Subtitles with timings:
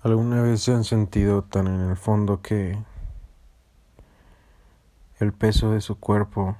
[0.00, 2.78] ¿Alguna vez se han sentido tan en el fondo que
[5.18, 6.56] el peso de su cuerpo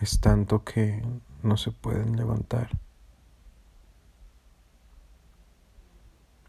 [0.00, 1.00] es tanto que
[1.44, 2.68] no se pueden levantar?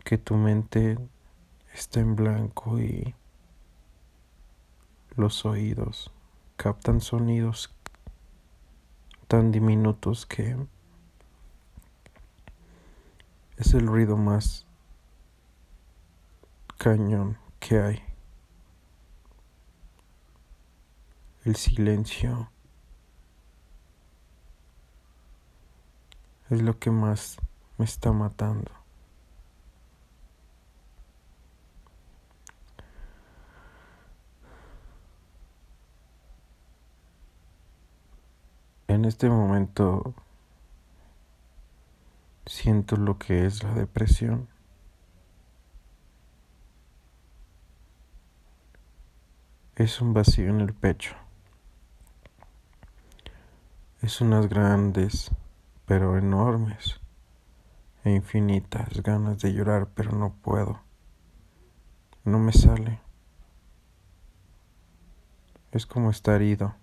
[0.04, 0.98] Que tu mente
[1.76, 3.13] está en blanco y
[5.15, 6.12] los oídos
[6.55, 7.71] captan sonidos
[9.28, 10.58] tan diminutos que
[13.58, 14.65] es el ruido más
[16.82, 18.04] cañón que hay.
[21.46, 22.50] El silencio
[26.50, 27.38] es lo que más
[27.78, 28.72] me está matando.
[38.88, 40.16] En este momento
[42.48, 44.51] siento lo que es la depresión.
[49.82, 51.15] Es un vacío en el pecho.
[54.04, 55.32] Es unas grandes,
[55.88, 56.99] pero enormes
[58.04, 60.82] e infinitas ganas de llorar, pero no puedo.
[62.23, 62.99] No me sale.
[65.71, 66.75] Es como estar ido.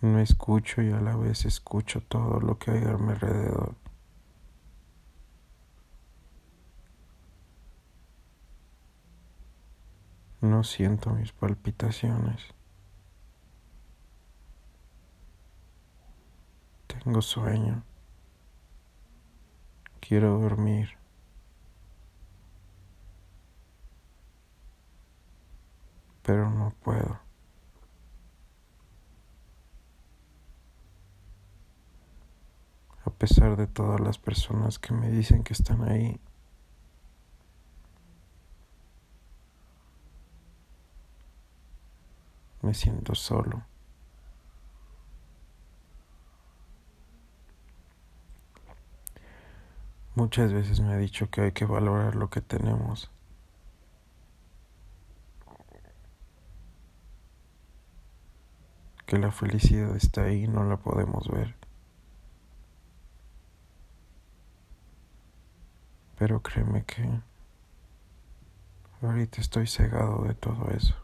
[0.00, 3.81] No escucho y a la vez escucho todo lo que hay a mi alrededor.
[10.52, 12.42] No siento mis palpitaciones.
[16.86, 17.82] Tengo sueño.
[19.98, 20.90] Quiero dormir.
[26.22, 27.18] Pero no puedo.
[33.06, 36.20] A pesar de todas las personas que me dicen que están ahí.
[42.62, 43.64] Me siento solo.
[50.14, 53.10] Muchas veces me ha dicho que hay que valorar lo que tenemos.
[59.06, 61.56] Que la felicidad está ahí y no la podemos ver.
[66.18, 67.20] Pero créeme que
[69.00, 70.94] ahorita estoy cegado de todo eso.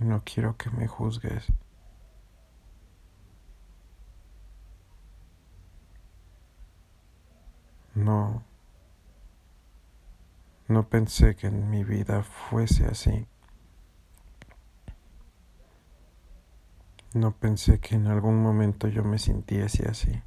[0.00, 1.46] Y no quiero que me juzgues.
[7.94, 8.44] No,
[10.68, 13.26] no pensé que en mi vida fuese así.
[17.14, 20.22] No pensé que en algún momento yo me sintiese así.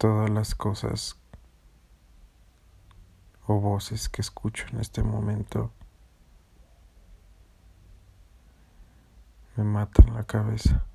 [0.00, 1.18] Todas las cosas
[3.46, 5.70] o voces que escucho en este momento
[9.56, 10.86] me matan la cabeza.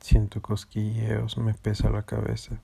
[0.00, 2.60] Siento cosquilleos, me pesa la cabeza.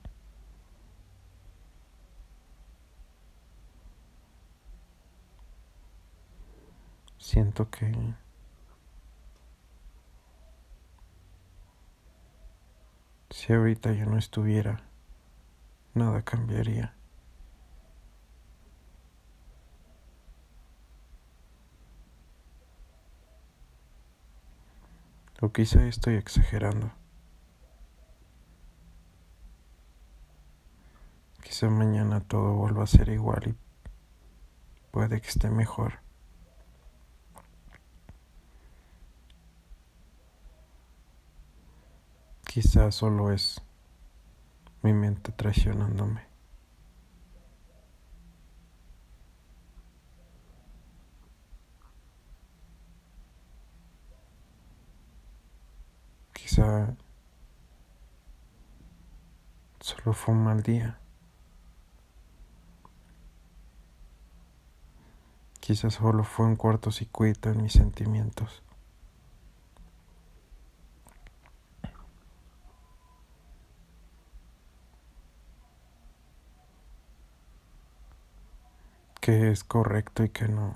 [7.17, 8.13] Siento que
[13.45, 14.85] Si ahorita yo no estuviera,
[15.93, 16.95] nada cambiaría.
[25.41, 26.93] O quizá estoy exagerando.
[31.43, 33.55] Quizá mañana todo vuelva a ser igual y
[34.91, 35.99] puede que esté mejor.
[42.53, 43.59] Quizás solo es
[44.83, 46.21] mi mente traicionándome.
[56.31, 56.95] Quizá
[59.79, 60.99] solo fue un mal día.
[65.59, 68.61] Quizás solo fue un cortocircuito en mis sentimientos.
[79.23, 80.75] Que es correcto y que no.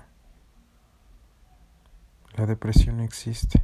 [2.34, 3.62] La depresión existe.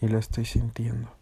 [0.00, 1.12] y la estoy sintiendo.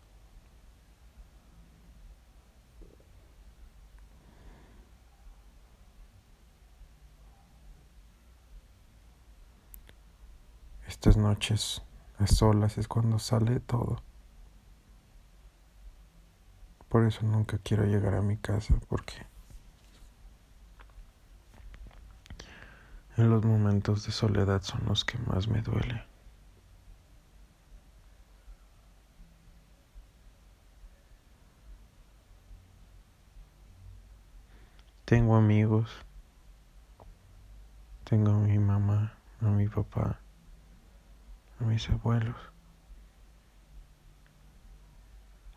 [10.86, 11.82] Estas noches
[12.18, 14.00] a solas es cuando sale todo.
[16.88, 19.26] Por eso nunca quiero llegar a mi casa porque
[23.18, 26.04] en los momentos de soledad son los que más me duele.
[35.04, 35.90] Tengo amigos,
[38.04, 40.20] tengo a mi mamá, a mi papá,
[41.60, 42.36] a mis abuelos,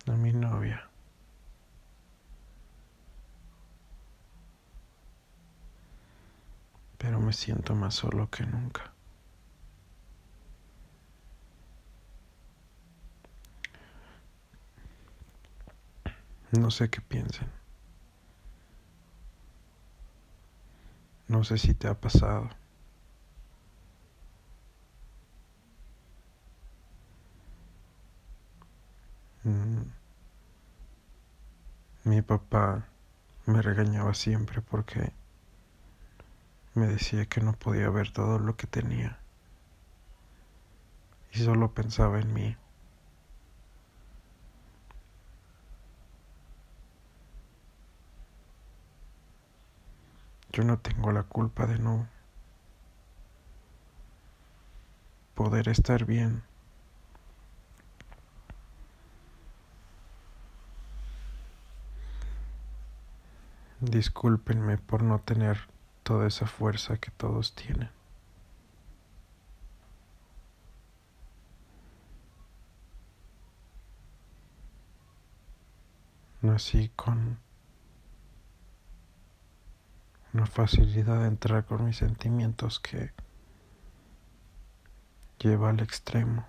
[0.08, 0.91] a mi novia.
[7.02, 8.92] Pero me siento más solo que nunca.
[16.52, 17.50] No sé qué piensen.
[21.28, 22.50] No sé si te ha pasado.
[29.44, 29.82] Mm.
[32.04, 32.86] Mi papá
[33.48, 35.12] me regañaba siempre porque
[36.74, 39.22] me decía que no podía ver todo lo que tenía
[41.34, 42.56] y solo pensaba en mí.
[50.52, 52.08] Yo no tengo la culpa de no
[55.34, 56.44] poder estar bien.
[63.80, 65.58] Discúlpenme por no tener
[66.04, 67.90] toda esa fuerza que todos tienen.
[76.42, 77.38] Nací con
[80.34, 83.12] una facilidad de entrar con mis sentimientos que
[85.40, 86.48] lleva al extremo.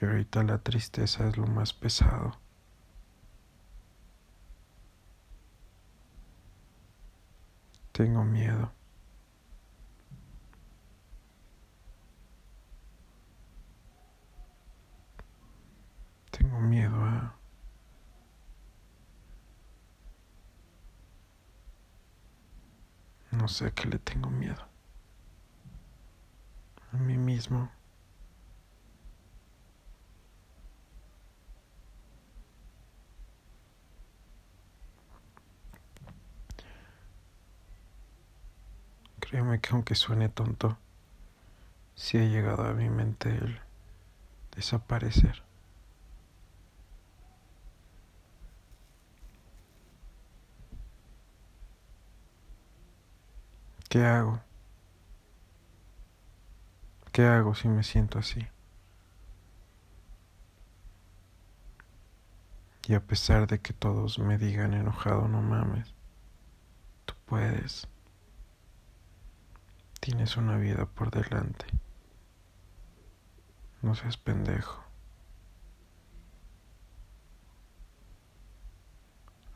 [0.00, 2.38] Y ahorita la tristeza es lo más pesado.
[7.92, 8.72] Tengo miedo.
[16.30, 17.34] Tengo miedo a...
[23.32, 24.66] No sé a qué le tengo miedo.
[26.92, 27.70] A mí mismo.
[39.30, 40.76] Créeme que aunque suene tonto,
[41.94, 43.60] sí ha llegado a mi mente el
[44.56, 45.44] desaparecer.
[53.88, 54.40] ¿Qué hago?
[57.12, 58.44] ¿Qué hago si me siento así?
[62.88, 65.94] Y a pesar de que todos me digan enojado, no mames,
[67.04, 67.86] tú puedes.
[70.00, 71.66] Tienes una vida por delante.
[73.82, 74.82] No seas pendejo.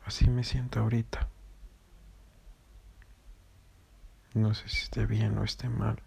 [0.05, 1.27] Así me siento ahorita.
[4.35, 6.01] No sé si esté bien o esté mal.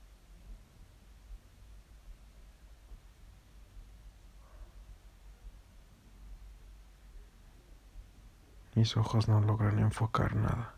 [8.77, 10.78] Mis ojos no logran enfocar nada.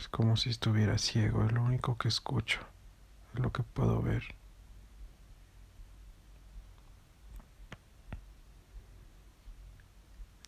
[0.00, 2.60] Es como si estuviera ciego lo único que escucho
[3.34, 4.22] es lo que puedo ver.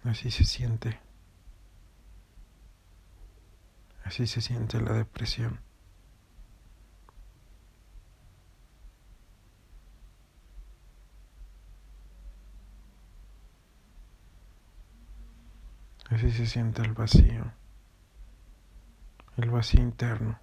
[0.04, 0.98] Así se siente.
[4.04, 5.60] Así se siente la depresión.
[16.08, 17.61] Así se siente el vacío
[19.36, 20.38] el vacío interno.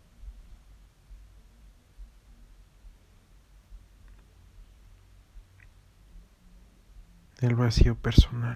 [7.41, 8.55] El vacío personal.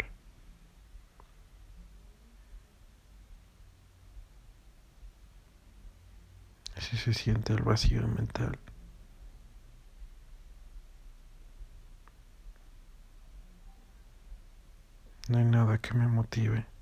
[6.75, 8.59] Así se siente el vacío mental.
[15.29, 16.72] No hay nada que me motive.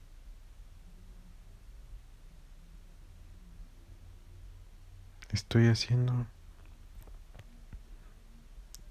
[5.31, 6.27] Estoy haciendo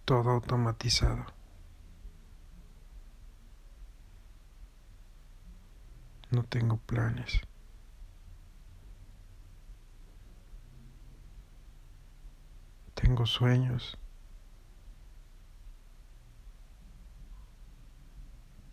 [0.06, 1.26] todo automatizado.
[6.30, 7.42] No tengo planes.
[12.94, 13.98] Tengo sueños.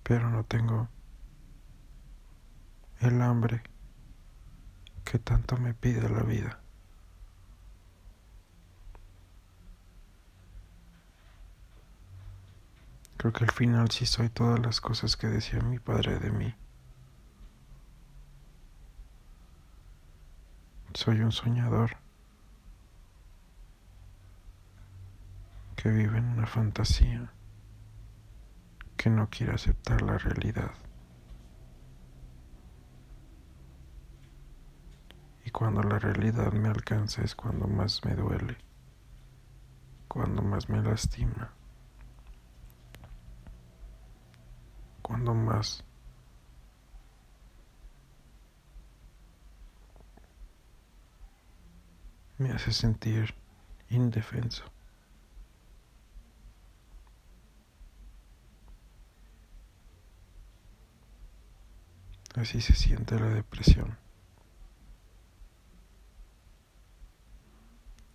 [0.03, 0.87] Pero no tengo
[3.01, 3.61] el hambre
[5.03, 6.61] que tanto me pide la vida.
[13.17, 16.55] Creo que al final sí soy todas las cosas que decía mi padre de mí.
[20.93, 21.97] Soy un soñador
[25.75, 27.31] que vive en una fantasía
[28.97, 30.71] que no quiere aceptar la realidad.
[35.43, 38.57] Y cuando la realidad me alcanza es cuando más me duele,
[40.07, 41.56] cuando más me lastima.
[45.07, 45.85] Cuando más
[52.37, 53.33] me hace sentir
[53.89, 54.65] indefenso.
[62.35, 63.97] Así se siente la depresión.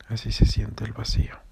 [0.08, 1.51] Así se siente el vacío.